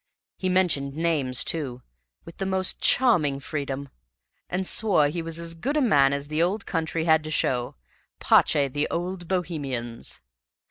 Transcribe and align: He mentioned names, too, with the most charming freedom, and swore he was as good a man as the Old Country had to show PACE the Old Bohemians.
He 0.35 0.49
mentioned 0.49 0.95
names, 0.95 1.43
too, 1.43 1.83
with 2.25 2.37
the 2.37 2.45
most 2.47 2.79
charming 2.81 3.39
freedom, 3.39 3.89
and 4.49 4.65
swore 4.65 5.09
he 5.09 5.21
was 5.21 5.37
as 5.37 5.53
good 5.53 5.77
a 5.77 5.79
man 5.79 6.11
as 6.11 6.27
the 6.27 6.41
Old 6.41 6.65
Country 6.65 7.05
had 7.05 7.23
to 7.23 7.29
show 7.29 7.75
PACE 8.19 8.71
the 8.71 8.87
Old 8.89 9.27
Bohemians. 9.27 10.19